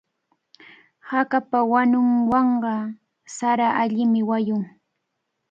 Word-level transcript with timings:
Hakapa 1.09 1.57
wanunwanqa 1.71 2.73
sara 3.35 3.67
allimi 3.83 4.21
wayun. 4.29 4.63